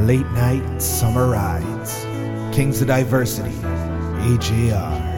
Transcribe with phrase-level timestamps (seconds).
[0.00, 2.04] Late Night Summer Rides,
[2.54, 5.13] Kings of Diversity, AJR.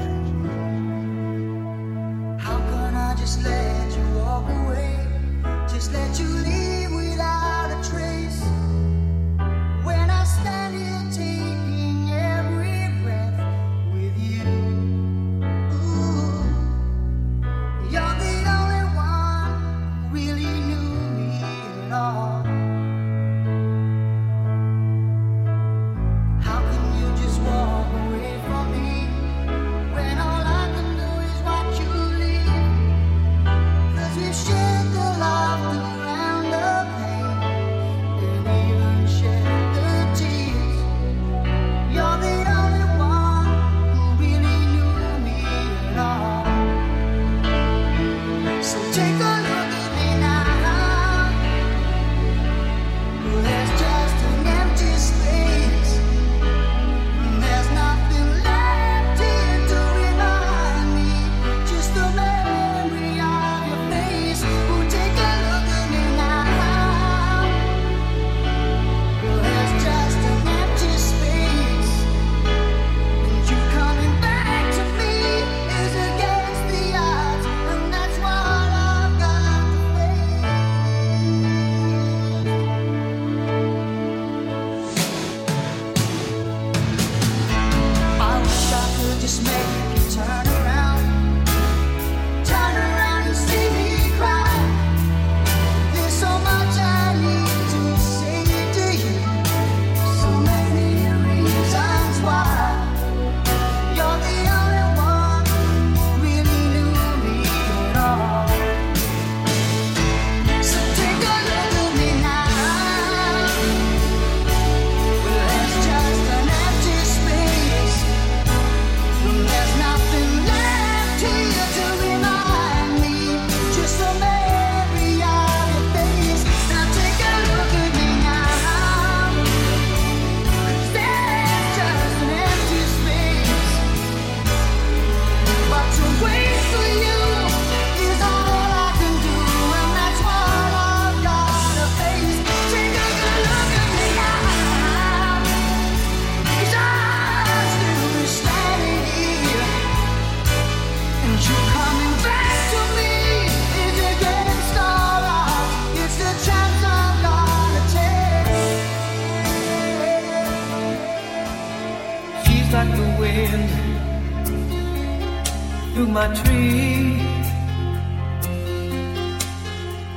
[166.29, 167.21] my tree.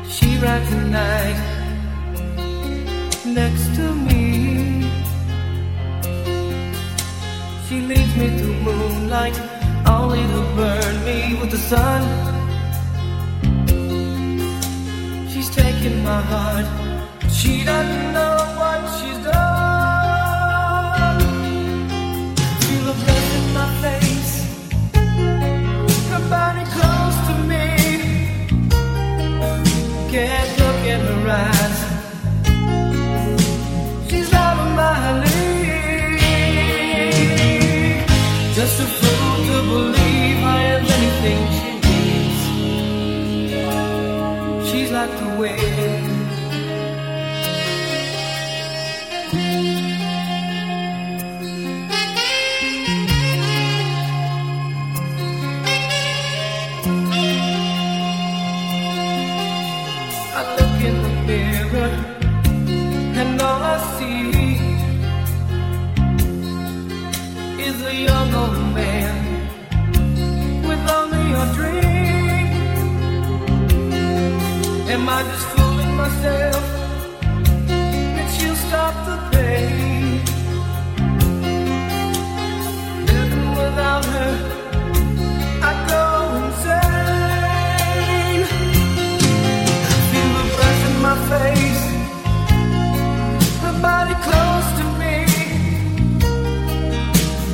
[0.07, 1.39] She rides the night
[3.25, 4.89] next to me.
[7.67, 9.39] She leads me to moonlight,
[9.85, 12.01] only to burn me with the sun.
[15.29, 16.65] She's taking my heart,
[17.29, 18.58] she doesn't know.
[39.69, 42.41] believe I am anything she needs.
[44.69, 45.98] She's like the wind.
[74.99, 76.63] Am I just fooling myself
[78.15, 78.29] that
[78.67, 80.19] stop the pain?
[83.07, 84.33] Living without her,
[85.69, 86.03] I go
[86.41, 86.81] insane.
[89.87, 90.45] I feel the
[90.89, 91.83] in my face,
[93.81, 95.15] body close to me.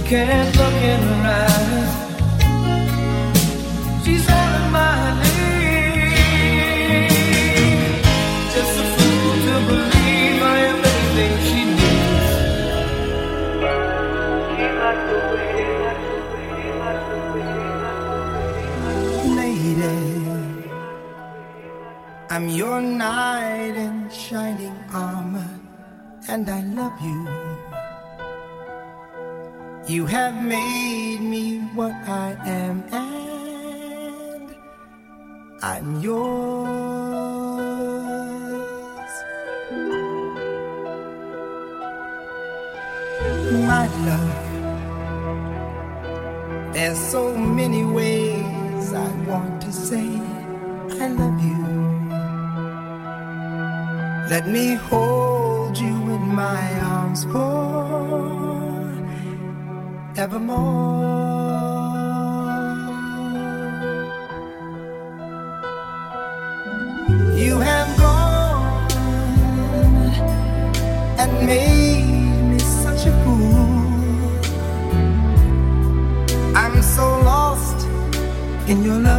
[0.09, 1.75] Can't look in her eyes.
[22.36, 25.58] I'm your knight in shining armor,
[26.28, 27.30] and I love you.
[29.88, 34.54] You have made me what I am, and
[35.64, 36.26] I'm yours.
[43.72, 44.44] My love,
[46.74, 50.20] there's so many ways I want to say
[51.00, 51.64] I love you.
[54.27, 58.95] Let me hold you in my arms forevermore.
[67.38, 68.92] You have gone
[71.19, 73.68] and made me such a fool.
[76.56, 77.88] I'm so lost
[78.68, 79.14] in your love.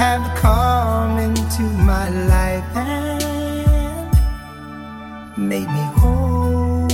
[0.00, 4.08] Have come into my life and
[5.36, 6.88] made me whole.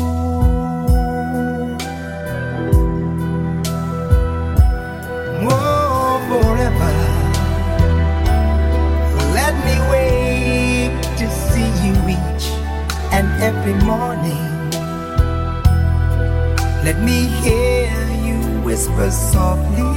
[5.44, 6.94] Whoa, forever.
[9.38, 12.46] Let me wake to see you each
[13.12, 14.46] and every morning.
[16.84, 17.92] Let me hear
[18.26, 19.95] you whisper softly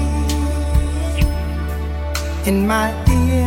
[2.50, 3.46] in my ear.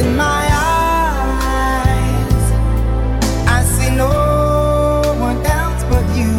[0.00, 2.44] In my eyes,
[3.56, 4.12] I see no
[5.28, 6.34] one else but you.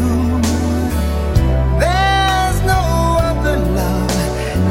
[1.83, 2.81] There's no
[3.29, 4.15] other love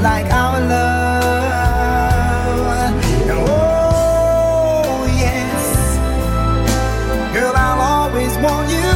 [0.09, 0.99] like our love.
[3.31, 5.67] Oh, yes,
[7.35, 8.89] girl, I'll always want you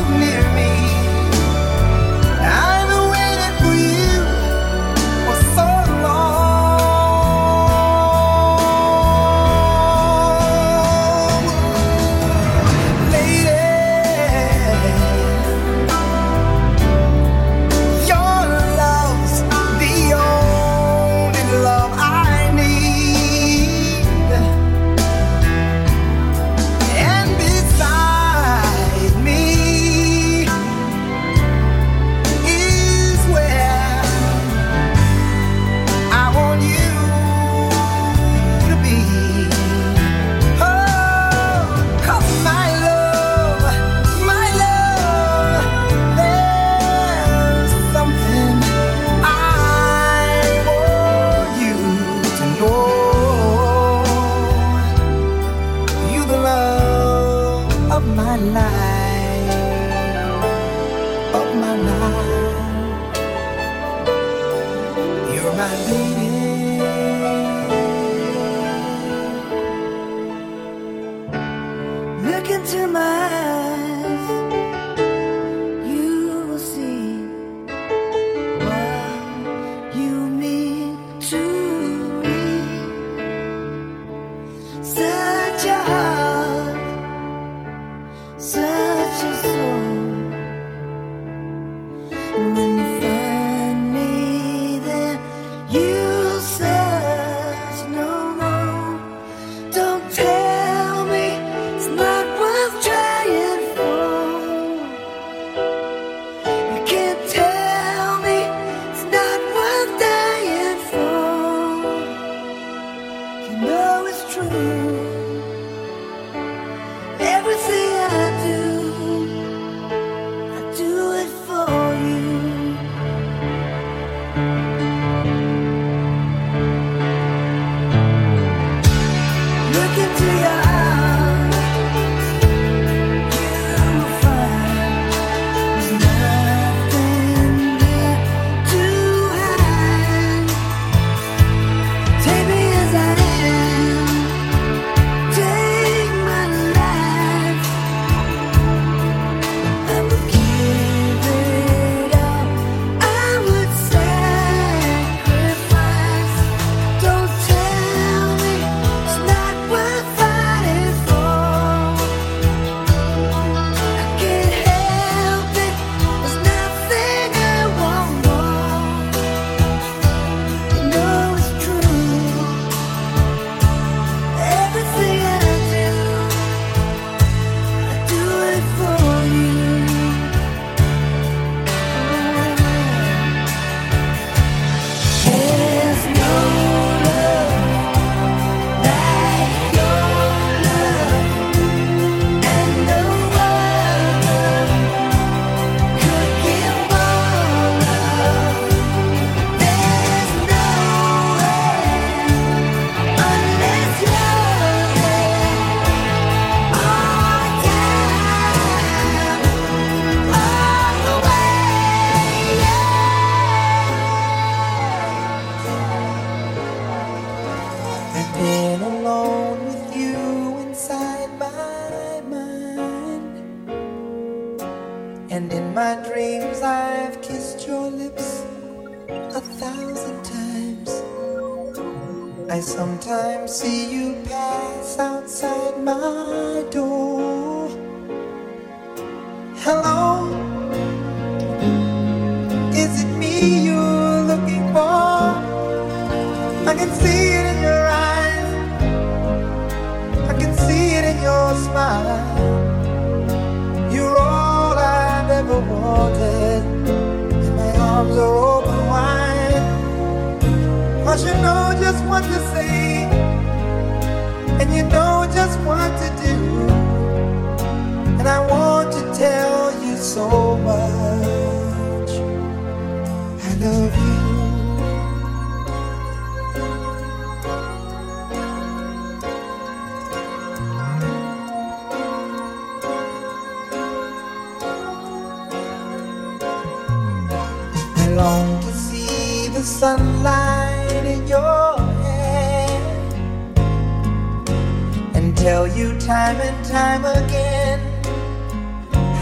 [295.42, 297.80] tell you time and time again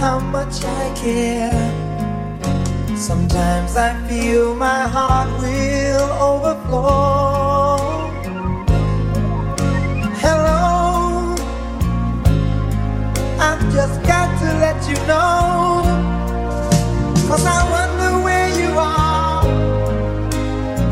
[0.02, 1.66] how much I care.
[2.94, 7.78] Sometimes I feel my heart will overflow.
[10.24, 11.34] Hello,
[13.48, 15.82] I've just got to let you know.
[17.28, 19.46] Cause I wonder where you are,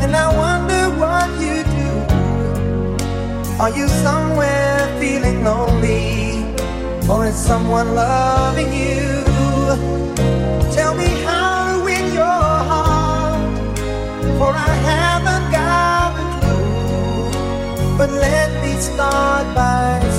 [0.03, 1.89] and I wonder what you do.
[3.61, 4.58] Are you somewhere?
[7.09, 9.23] or is someone loving you.
[10.71, 13.77] Tell me how to win your heart,
[14.37, 17.97] for I haven't got a clue.
[17.97, 20.18] But let me start by.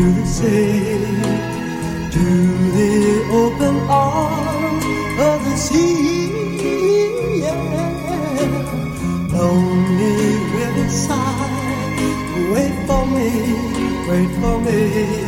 [0.00, 0.96] to the sea,
[2.14, 2.26] to
[2.76, 2.94] the
[3.42, 4.84] open arms
[5.28, 7.40] of the sea.
[7.44, 7.68] Yeah.
[9.30, 10.20] Lonely
[10.56, 11.98] riverside,
[12.52, 13.30] wait for me,
[14.08, 15.19] wait for me.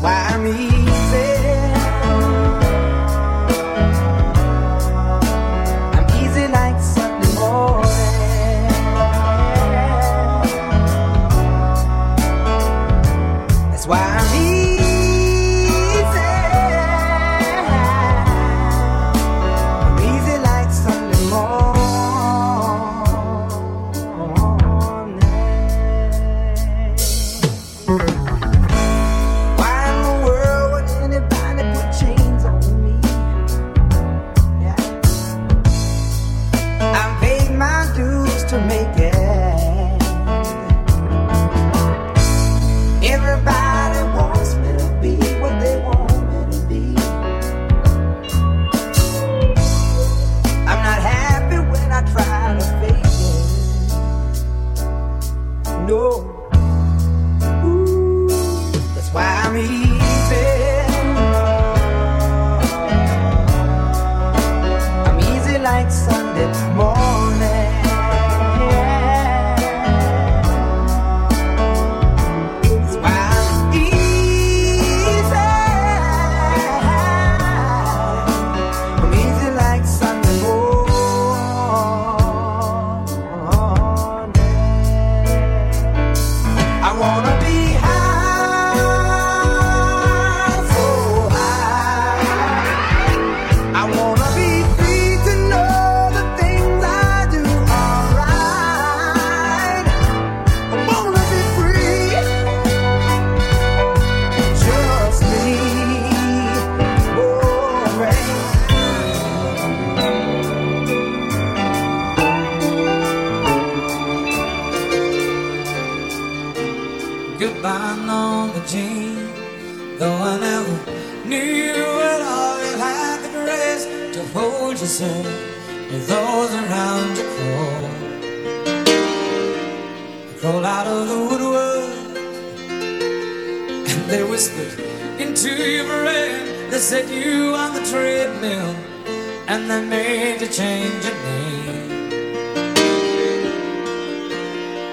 [0.00, 0.89] Why me.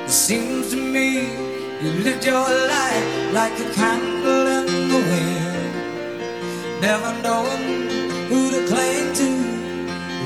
[0.07, 1.19] It seems to me
[1.81, 7.89] you lived your life like a candle in the wind, never knowing
[8.29, 9.29] who to cling to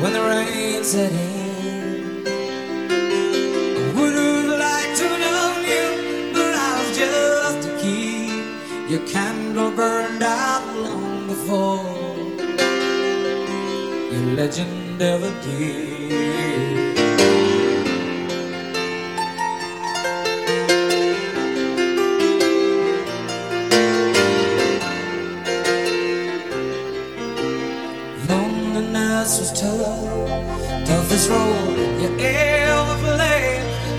[0.03, 2.27] when the rain set in.
[2.27, 5.87] I would have liked to know you,
[6.31, 8.87] but I was just a.
[8.87, 11.81] Your candle burned out long before
[14.11, 16.80] your legend ever did.
[31.29, 32.61] Road you ever.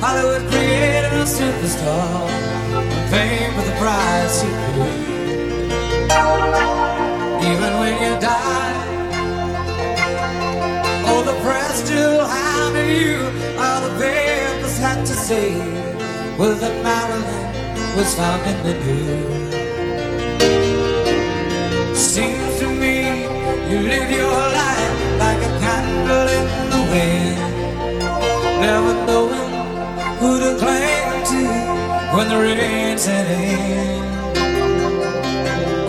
[0.01, 2.29] Hollywood created a superstar,
[3.69, 5.71] the price you paid.
[7.51, 8.77] Even when you died,
[11.07, 12.27] all the press still
[12.91, 13.19] you.
[13.63, 15.55] All the papers had to say
[16.59, 18.75] that Marilyn was found in the.
[21.95, 22.97] Seems to me
[23.71, 24.52] you live your life
[26.93, 27.39] wind,
[28.61, 29.53] never knowing
[30.21, 31.43] who to cling to
[32.15, 34.03] when the rain set in.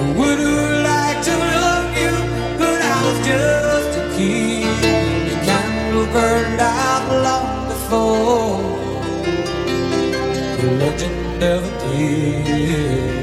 [0.02, 2.13] I would have liked to love you,
[2.62, 4.78] but I was just a kid.
[5.30, 8.62] The candle burned out long before
[10.60, 13.22] the legend ever did.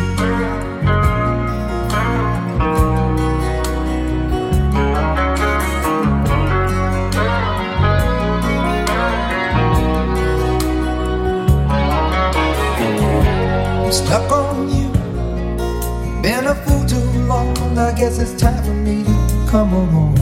[14.11, 14.91] Stuck on you.
[16.21, 16.99] Been a fool too
[17.31, 17.55] long.
[17.77, 20.15] I guess it's time for me to come home.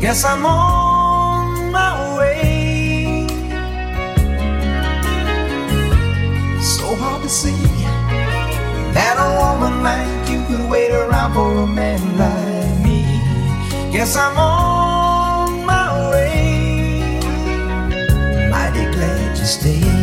[0.00, 3.28] Guess I'm on my way.
[6.60, 7.62] So hard to see
[8.96, 13.04] that a woman like you could wait around for a man like me.
[13.92, 17.20] Guess I'm on my way.
[18.50, 19.99] Mighty glad you stayed.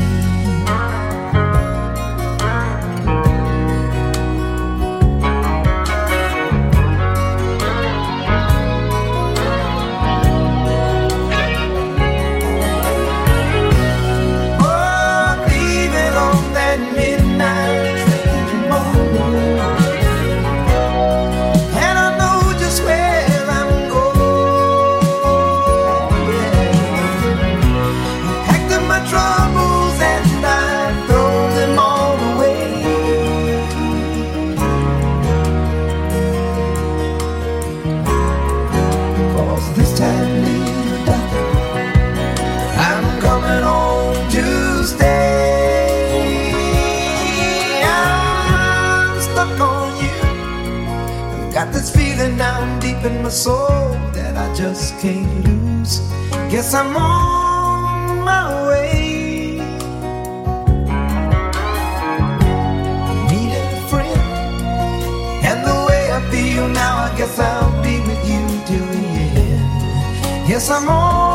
[53.27, 55.99] My soul that I just can't lose.
[56.49, 59.59] Guess I'm on my way.
[63.29, 64.21] Needing a friend,
[65.43, 69.07] and the way I feel now, I guess I'll be with you till the
[69.43, 70.47] end.
[70.47, 71.26] Yes, I'm on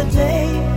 [0.00, 0.69] the day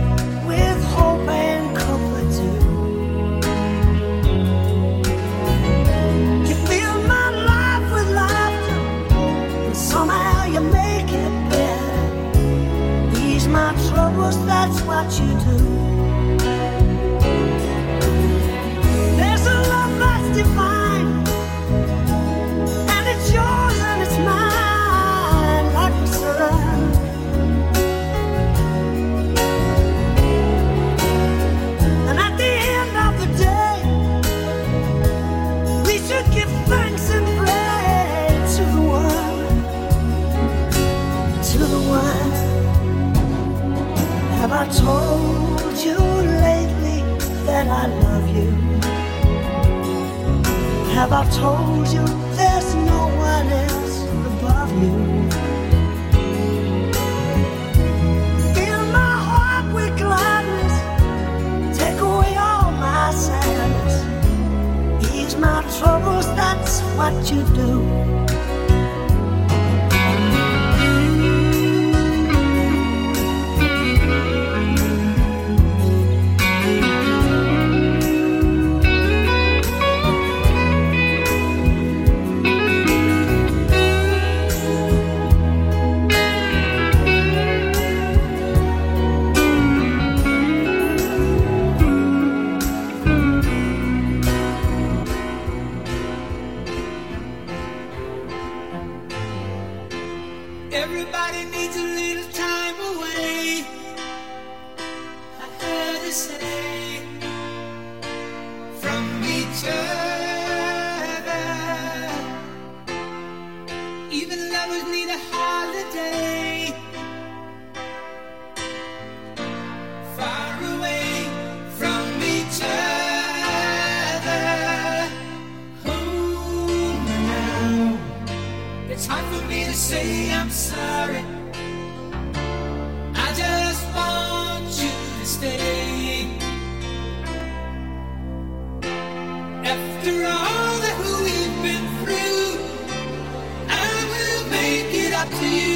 [145.30, 145.73] to you.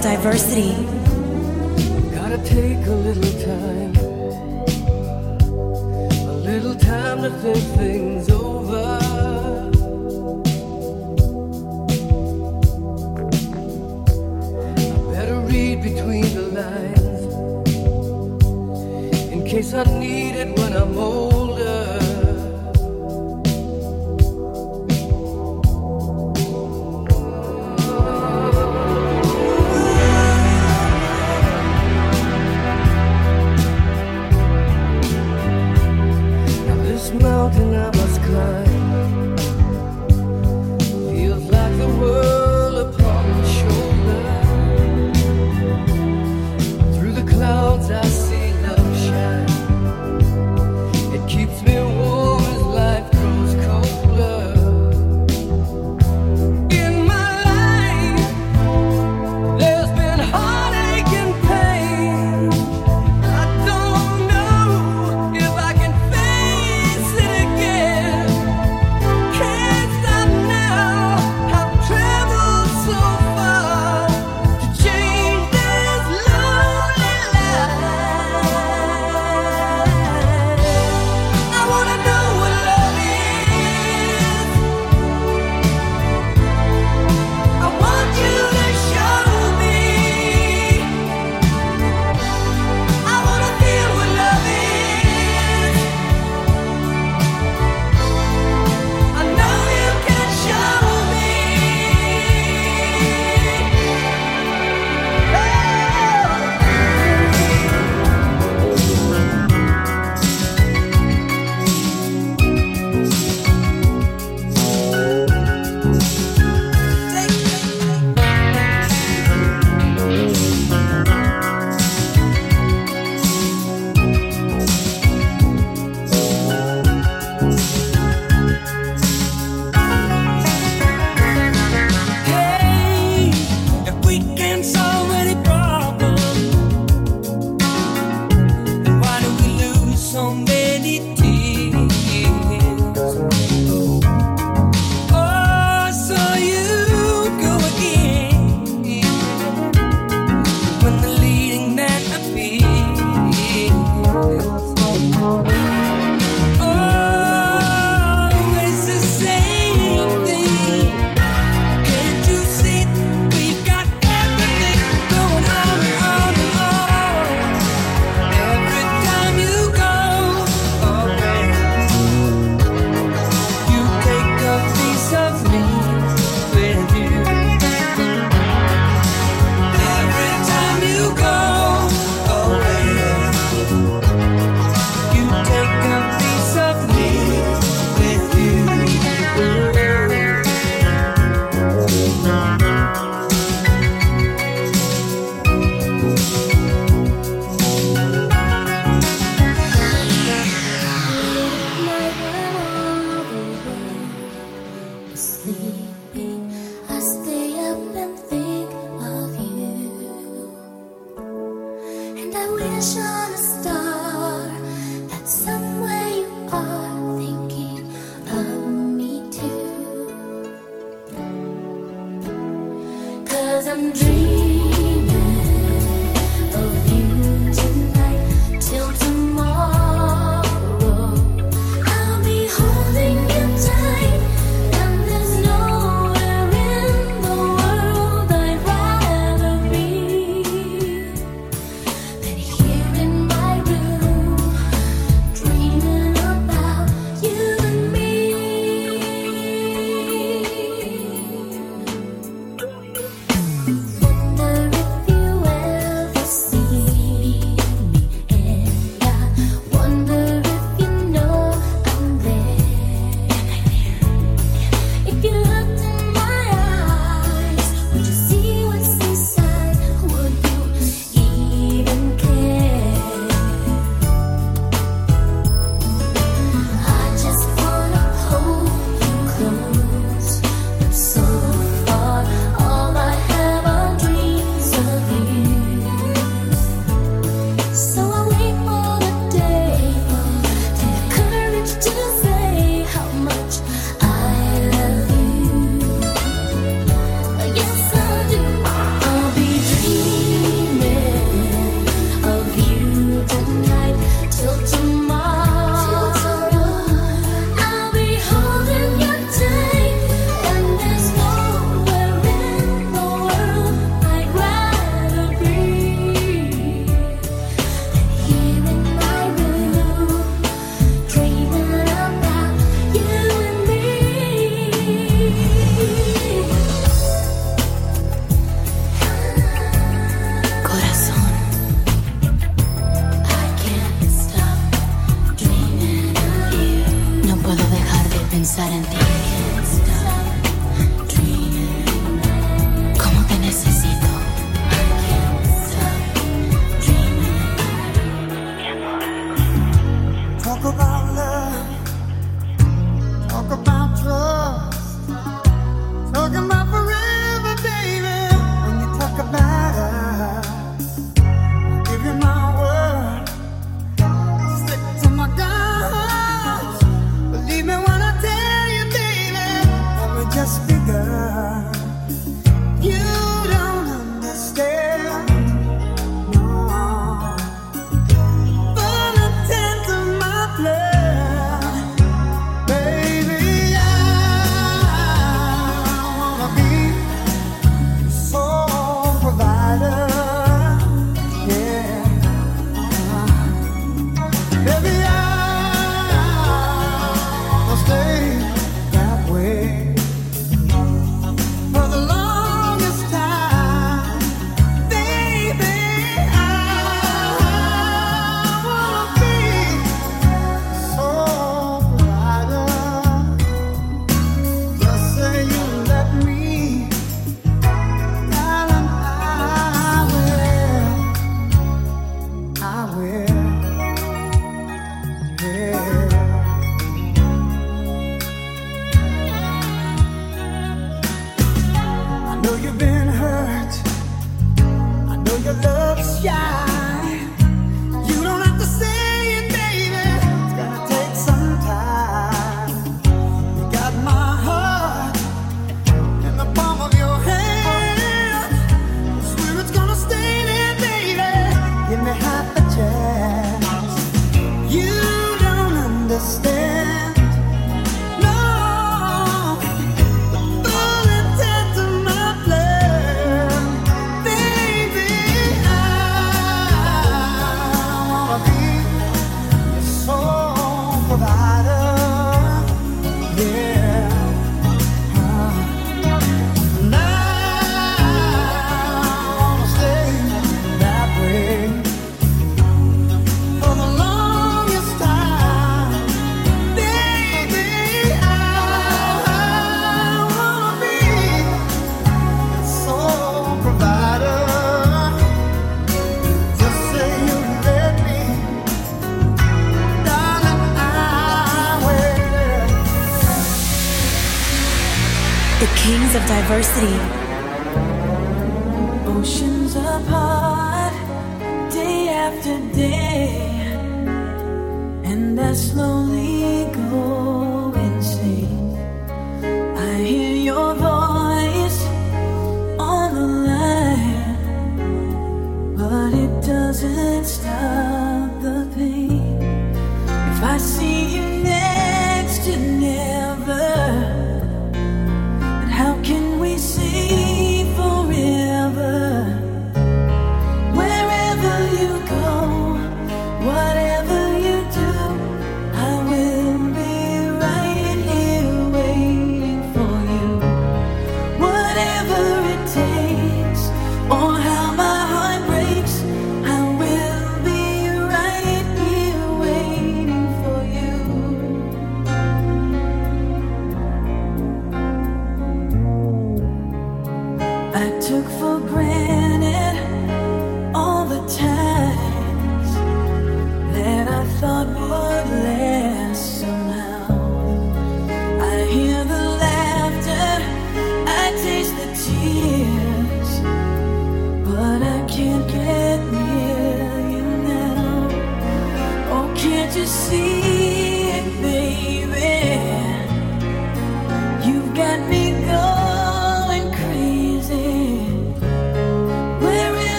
[0.00, 0.79] Diversity.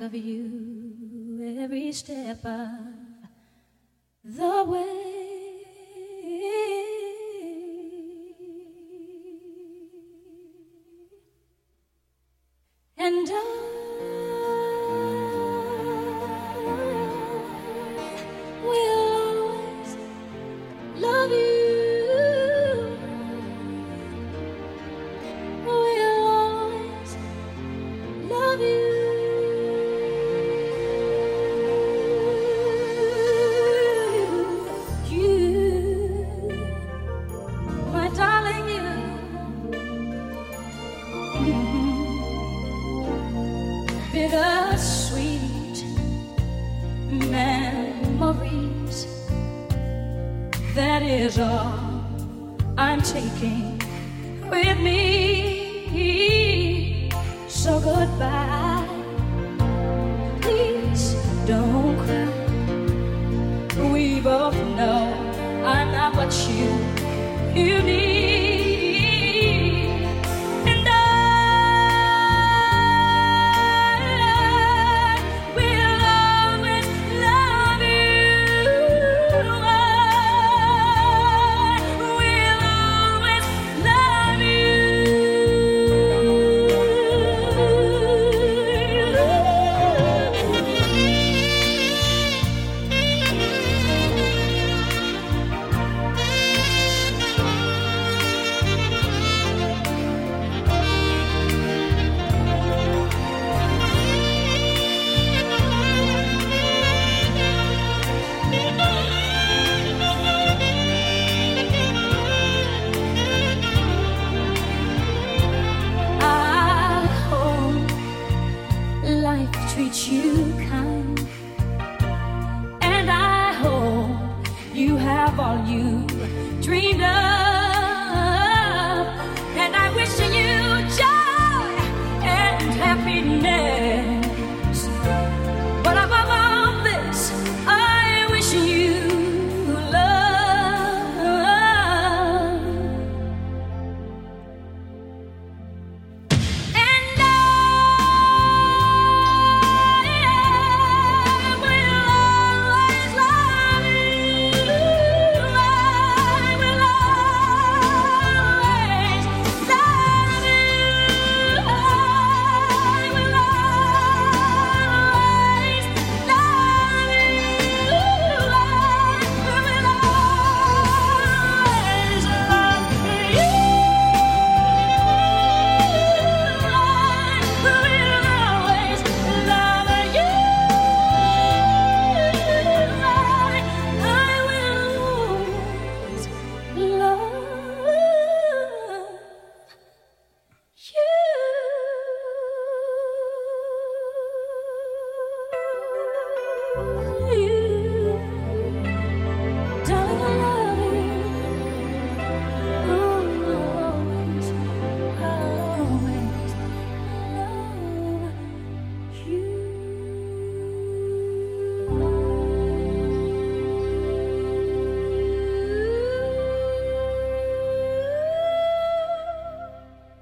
[0.00, 2.68] of you every step of
[4.24, 5.24] the way.
[12.96, 13.83] And I